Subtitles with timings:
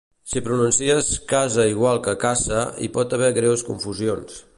[0.29, 4.41] Si pronuncies casa igual que caça hi pot haver greus confusions